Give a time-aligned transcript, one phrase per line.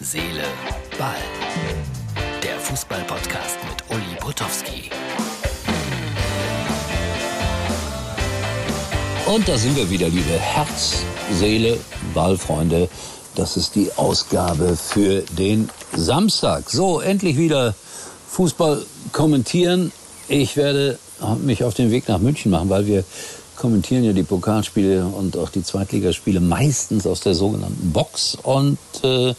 [0.00, 0.44] Seele,
[0.96, 1.16] Ball.
[2.40, 4.90] Der Fußball-Podcast mit Uli Potowski.
[9.26, 10.98] Und da sind wir wieder, liebe Herz,
[11.32, 11.78] Seele,
[12.14, 12.88] Ballfreunde.
[13.34, 16.70] Das ist die Ausgabe für den Samstag.
[16.70, 17.74] So, endlich wieder
[18.28, 19.90] Fußball kommentieren.
[20.28, 20.96] Ich werde
[21.42, 23.02] mich auf den Weg nach München machen, weil wir
[23.56, 28.38] kommentieren ja die Pokalspiele und auch die Zweitligaspiele meistens aus der sogenannten Box.
[28.40, 29.34] Und äh,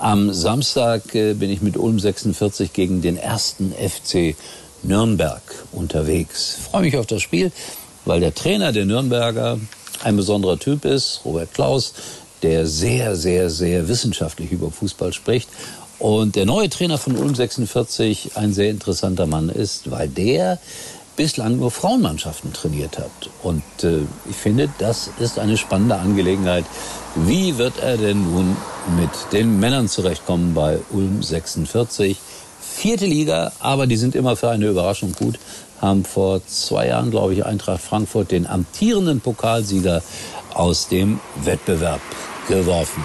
[0.00, 4.34] am Samstag äh, bin ich mit Ulm 46 gegen den ersten FC
[4.82, 6.56] Nürnberg unterwegs.
[6.70, 7.52] Freue mich auf das Spiel,
[8.04, 9.58] weil der Trainer der Nürnberger
[10.02, 11.92] ein besonderer Typ ist, Robert Klaus,
[12.42, 15.48] der sehr, sehr, sehr wissenschaftlich über Fußball spricht.
[15.98, 20.58] Und der neue Trainer von Ulm 46 ein sehr interessanter Mann ist, weil der
[21.16, 23.10] bislang nur Frauenmannschaften trainiert hat.
[23.42, 23.98] Und äh,
[24.30, 26.64] ich finde, das ist eine spannende Angelegenheit.
[27.14, 28.56] Wie wird er denn nun
[28.96, 32.16] mit den Männern zurechtkommen bei Ulm 46?
[32.60, 35.38] Vierte Liga, aber die sind immer für eine Überraschung gut.
[35.80, 40.02] Haben vor zwei Jahren, glaube ich, Eintracht Frankfurt den amtierenden Pokalsieger
[40.54, 42.00] aus dem Wettbewerb
[42.48, 43.02] geworfen.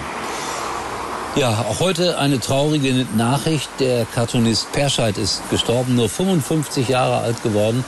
[1.36, 3.68] Ja, auch heute eine traurige Nachricht.
[3.78, 7.84] Der Cartoonist Perscheid ist gestorben, nur 55 Jahre alt geworden.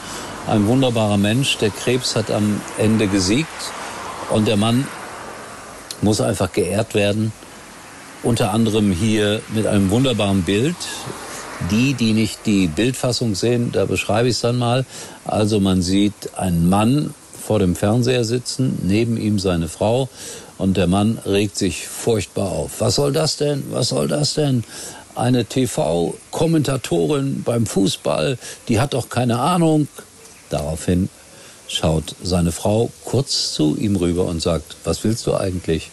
[0.47, 1.57] Ein wunderbarer Mensch.
[1.57, 3.47] Der Krebs hat am Ende gesiegt.
[4.29, 4.87] Und der Mann
[6.01, 7.33] muss einfach geehrt werden.
[8.21, 10.75] Unter anderem hier mit einem wunderbaren Bild.
[11.71, 14.85] Die, die nicht die Bildfassung sehen, da beschreibe ich es dann mal.
[15.25, 20.09] Also man sieht einen Mann vor dem Fernseher sitzen, neben ihm seine Frau
[20.57, 22.79] und der Mann regt sich furchtbar auf.
[22.79, 23.63] Was soll das denn?
[23.71, 24.63] Was soll das denn?
[25.15, 29.87] Eine TV-Kommentatorin beim Fußball, die hat doch keine Ahnung.
[30.49, 31.09] Daraufhin
[31.67, 35.89] schaut seine Frau kurz zu ihm rüber und sagt, was willst du eigentlich?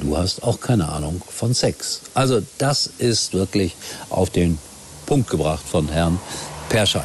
[0.00, 2.02] Du hast auch keine Ahnung von Sex.
[2.14, 3.74] Also das ist wirklich
[4.10, 4.58] auf den
[5.06, 6.18] Punkt gebracht von Herrn
[6.68, 7.04] Perscheid.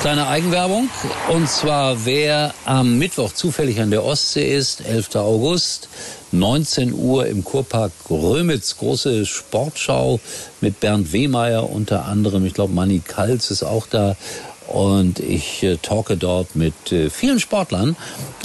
[0.00, 0.88] Kleine Eigenwerbung.
[1.28, 5.16] Und zwar, wer am Mittwoch zufällig an der Ostsee ist, 11.
[5.16, 5.88] August,
[6.30, 10.20] 19 Uhr im Kurpark Grömitz, große Sportschau
[10.60, 12.46] mit Bernd Wehmeier unter anderem.
[12.46, 14.16] Ich glaube, Manny Kals ist auch da.
[14.68, 17.96] Und ich äh, talke dort mit äh, vielen Sportlern.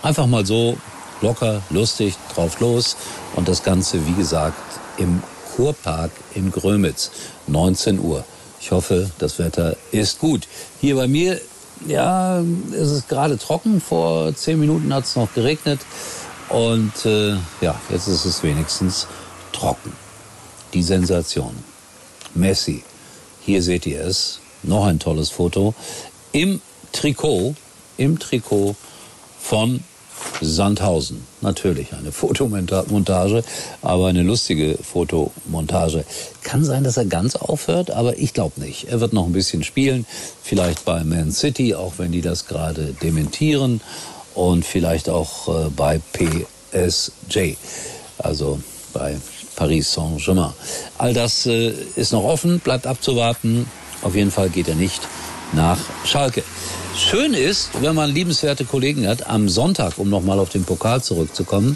[0.02, 0.78] Einfach mal so
[1.24, 2.96] locker, lustig, drauf los.
[3.36, 4.58] Und das Ganze, wie gesagt,
[4.98, 5.24] im
[5.56, 7.12] Kurpark in Grömitz,
[7.48, 8.24] 19 Uhr.
[8.60, 10.48] Ich hoffe, das Wetter ist gut.
[10.80, 11.40] Hier bei mir,
[11.88, 12.40] ja,
[12.72, 13.82] ist es gerade trocken.
[13.82, 15.80] Vor zehn Minuten hat es noch geregnet.
[16.50, 19.08] Und äh, ja, jetzt ist es wenigstens
[19.52, 19.94] trocken.
[20.74, 21.56] Die Sensation.
[22.36, 22.84] Messi.
[23.46, 24.40] Hier seht ihr es.
[24.62, 25.74] Noch ein tolles Foto.
[26.32, 26.62] Im
[26.94, 27.56] Trikot,
[27.98, 28.76] im Trikot
[29.40, 29.84] von
[30.42, 31.24] Sandhausen.
[31.42, 33.44] Natürlich eine Fotomontage,
[33.82, 36.06] aber eine lustige Fotomontage.
[36.44, 38.90] Kann sein, dass er ganz aufhört, aber ich glaube nicht.
[38.90, 40.06] Er wird noch ein bisschen spielen,
[40.42, 43.82] vielleicht bei Man City, auch wenn die das gerade dementieren,
[44.36, 47.56] und vielleicht auch äh, bei PSG,
[48.18, 48.60] also
[48.94, 49.18] bei
[49.56, 50.54] Paris Saint-Germain.
[50.98, 53.68] All das äh, ist noch offen, bleibt abzuwarten.
[54.02, 55.02] Auf jeden Fall geht er nicht
[55.54, 56.44] nach Schalke.
[56.96, 61.76] Schön ist, wenn man liebenswerte Kollegen hat, am Sonntag, um nochmal auf den Pokal zurückzukommen,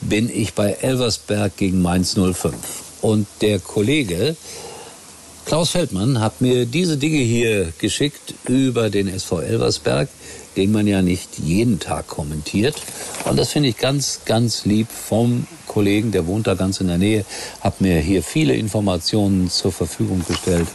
[0.00, 2.52] bin ich bei Elversberg gegen Mainz 05.
[3.00, 4.36] Und der Kollege
[5.48, 10.10] Klaus Feldmann hat mir diese Dinge hier geschickt über den SV Elversberg,
[10.58, 12.74] den man ja nicht jeden Tag kommentiert.
[13.24, 16.98] Und das finde ich ganz, ganz lieb vom Kollegen, der wohnt da ganz in der
[16.98, 17.24] Nähe,
[17.62, 20.68] hat mir hier viele Informationen zur Verfügung gestellt.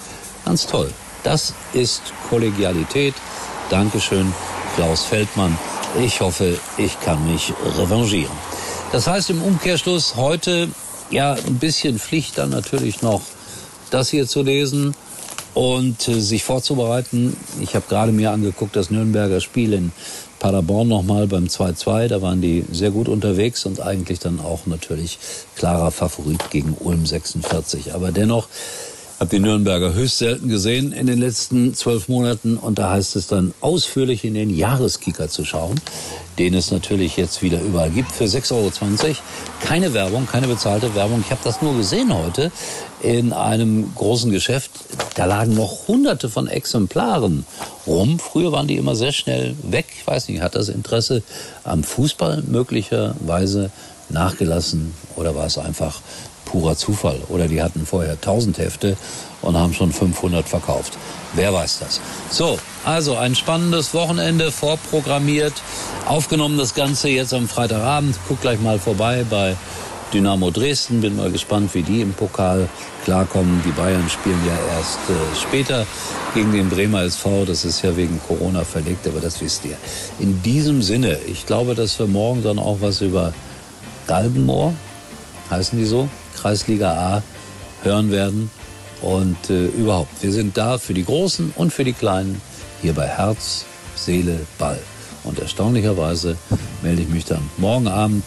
[0.43, 0.89] Ganz toll.
[1.23, 3.13] Das ist Kollegialität.
[3.73, 4.31] Dankeschön,
[4.75, 5.57] Klaus Feldmann.
[5.99, 8.31] Ich hoffe, ich kann mich revanchieren.
[8.91, 10.69] Das heißt im Umkehrschluss heute
[11.09, 13.21] ja ein bisschen Pflicht dann natürlich noch
[13.89, 14.93] das hier zu lesen
[15.55, 17.35] und äh, sich vorzubereiten.
[17.61, 19.91] Ich habe gerade mir angeguckt das Nürnberger Spiel in
[20.37, 22.09] Paderborn nochmal beim 2-2.
[22.09, 25.17] Da waren die sehr gut unterwegs und eigentlich dann auch natürlich
[25.55, 27.95] klarer Favorit gegen Ulm 46.
[27.95, 28.47] Aber dennoch
[29.23, 33.25] habe die Nürnberger höchst selten gesehen in den letzten zwölf Monaten und da heißt es
[33.27, 35.79] dann ausführlich in den Jahreskicker zu schauen,
[36.39, 39.15] den es natürlich jetzt wieder überall gibt für 6,20 Euro.
[39.61, 41.23] Keine Werbung, keine bezahlte Werbung.
[41.25, 42.51] Ich habe das nur gesehen heute
[43.01, 44.71] in einem großen Geschäft.
[45.15, 47.45] Da lagen noch hunderte von Exemplaren
[47.87, 48.19] rum.
[48.19, 49.85] Früher waren die immer sehr schnell weg.
[49.97, 51.23] Ich weiß nicht, hat das Interesse
[51.63, 53.71] am Fußball möglicherweise
[54.09, 56.01] nachgelassen oder war es einfach
[56.53, 57.19] purer Zufall.
[57.29, 58.95] Oder die hatten vorher 1000 Hefte
[59.41, 60.97] und haben schon 500 verkauft.
[61.33, 61.99] Wer weiß das.
[62.29, 65.53] So, also ein spannendes Wochenende vorprogrammiert.
[66.07, 68.15] Aufgenommen das Ganze jetzt am Freitagabend.
[68.27, 69.55] Guck gleich mal vorbei bei
[70.13, 71.01] Dynamo Dresden.
[71.01, 72.69] Bin mal gespannt, wie die im Pokal
[73.03, 73.63] klarkommen.
[73.65, 75.87] Die Bayern spielen ja erst äh, später
[76.35, 77.45] gegen den Bremer SV.
[77.45, 79.75] Das ist ja wegen Corona verlegt, aber das wisst ihr.
[80.19, 83.33] In diesem Sinne, ich glaube, dass wir morgen dann auch was über
[84.05, 84.75] Galbenmoor,
[85.49, 87.23] heißen die so, Kreisliga A,
[87.83, 88.49] hören werden.
[89.01, 92.41] Und äh, überhaupt, wir sind da für die Großen und für die Kleinen,
[92.81, 93.65] hier bei Herz,
[93.95, 94.79] Seele, Ball.
[95.23, 96.37] Und erstaunlicherweise
[96.81, 98.23] melde ich mich dann morgen Abend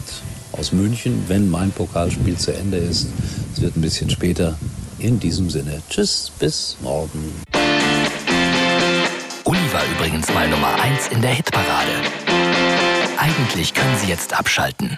[0.51, 3.07] aus München, wenn mein Pokalspiel zu Ende ist.
[3.53, 4.57] Es wird ein bisschen später.
[4.99, 7.31] In diesem Sinne, tschüss, bis morgen.
[9.43, 11.91] Uli war übrigens mal Nummer 1 in der Hitparade.
[13.17, 14.97] Eigentlich können Sie jetzt abschalten.